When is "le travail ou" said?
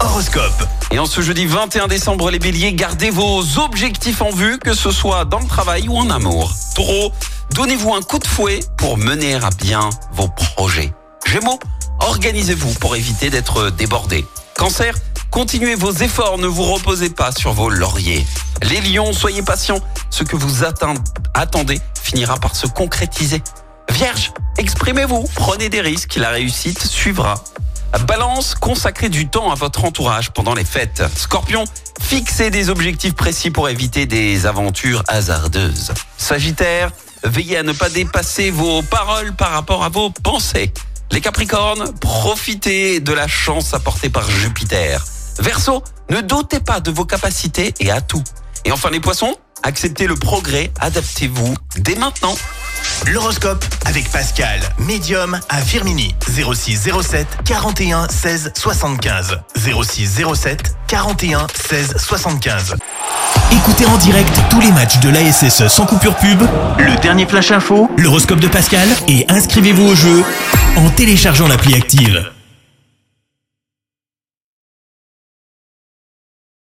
5.40-5.96